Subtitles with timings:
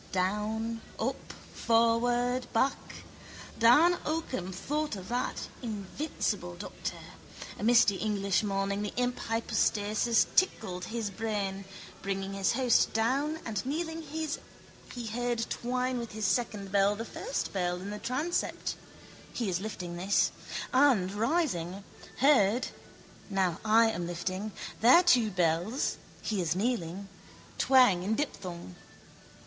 [0.11, 3.03] Down, up, forward, back.
[3.59, 6.97] Dan Occam thought of that, invincible doctor.
[7.59, 11.65] A misty English morning the imp hypostasis tickled his brain.
[12.01, 17.53] Bringing his host down and kneeling he heard twine with his second bell the first
[17.53, 18.73] bell in the transept
[19.31, 20.31] (he is lifting his)
[20.73, 21.83] and, rising,
[22.21, 22.69] heard
[23.29, 27.07] (now I am lifting) their two bells (he is kneeling)
[27.59, 28.73] twang in diphthong.